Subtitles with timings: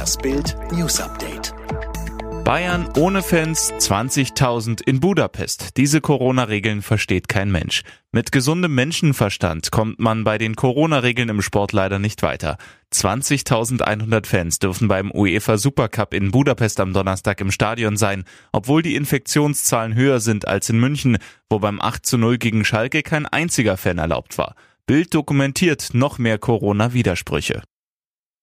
[0.00, 1.52] Das Bild News Update.
[2.42, 5.76] Bayern ohne Fans, 20.000 in Budapest.
[5.76, 7.82] Diese Corona-Regeln versteht kein Mensch.
[8.10, 12.56] Mit gesundem Menschenverstand kommt man bei den Corona-Regeln im Sport leider nicht weiter.
[12.94, 18.94] 20.100 Fans dürfen beim UEFA Supercup in Budapest am Donnerstag im Stadion sein, obwohl die
[18.94, 21.18] Infektionszahlen höher sind als in München,
[21.50, 24.54] wo beim 8 zu 0 gegen Schalke kein einziger Fan erlaubt war.
[24.86, 27.60] Bild dokumentiert noch mehr Corona-Widersprüche.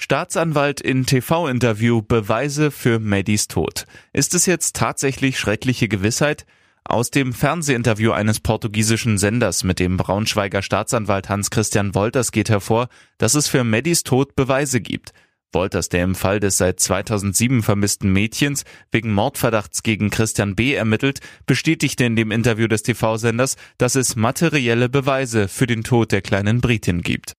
[0.00, 3.84] Staatsanwalt in TV-Interview Beweise für Maddys Tod.
[4.12, 6.46] Ist es jetzt tatsächlich schreckliche Gewissheit?
[6.84, 13.34] Aus dem Fernsehinterview eines portugiesischen Senders mit dem Braunschweiger Staatsanwalt Hans-Christian Wolters geht hervor, dass
[13.34, 15.12] es für Maddys Tod Beweise gibt.
[15.52, 20.74] Wolters, der im Fall des seit 2007 vermissten Mädchens wegen Mordverdachts gegen Christian B.
[20.74, 26.22] ermittelt, bestätigte in dem Interview des TV-Senders, dass es materielle Beweise für den Tod der
[26.22, 27.37] kleinen Britin gibt.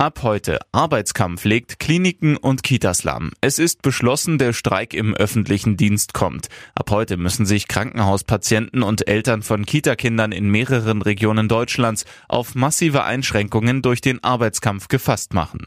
[0.00, 3.32] Ab heute Arbeitskampf legt Kliniken und Kitas lahm.
[3.40, 6.46] Es ist beschlossen, der Streik im öffentlichen Dienst kommt.
[6.76, 13.02] Ab heute müssen sich Krankenhauspatienten und Eltern von Kitakindern in mehreren Regionen Deutschlands auf massive
[13.02, 15.66] Einschränkungen durch den Arbeitskampf gefasst machen.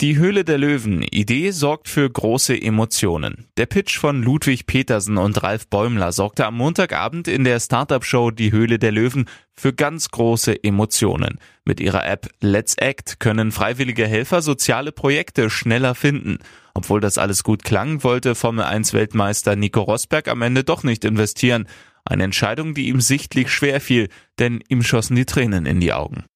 [0.00, 3.46] Die Höhle der Löwen Idee sorgt für große Emotionen.
[3.56, 8.52] Der Pitch von Ludwig Petersen und Ralf Bäumler sorgte am Montagabend in der Startup-Show Die
[8.52, 11.38] Höhle der Löwen für ganz große Emotionen.
[11.64, 16.40] Mit ihrer App Let's Act können freiwillige Helfer soziale Projekte schneller finden.
[16.74, 21.06] Obwohl das alles gut klang, wollte Formel 1 Weltmeister Nico Rosberg am Ende doch nicht
[21.06, 21.66] investieren.
[22.04, 26.26] Eine Entscheidung, die ihm sichtlich schwer fiel, denn ihm schossen die Tränen in die Augen.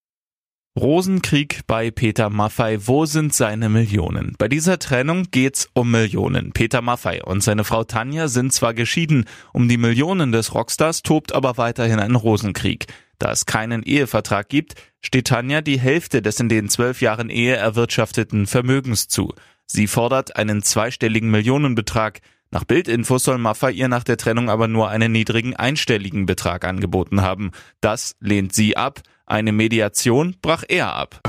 [0.78, 2.78] Rosenkrieg bei Peter Maffei.
[2.86, 4.36] Wo sind seine Millionen?
[4.38, 6.52] Bei dieser Trennung geht's um Millionen.
[6.52, 11.34] Peter Maffei und seine Frau Tanja sind zwar geschieden, um die Millionen des Rockstars tobt
[11.34, 12.86] aber weiterhin ein Rosenkrieg.
[13.18, 17.56] Da es keinen Ehevertrag gibt, steht Tanja die Hälfte des in den zwölf Jahren Ehe
[17.56, 19.34] erwirtschafteten Vermögens zu.
[19.66, 22.20] Sie fordert einen zweistelligen Millionenbetrag.
[22.52, 27.22] Nach Bildinfos soll Maffei ihr nach der Trennung aber nur einen niedrigen einstelligen Betrag angeboten
[27.22, 27.52] haben.
[27.80, 29.00] Das lehnt sie ab.
[29.24, 31.20] Eine Mediation brach er ab.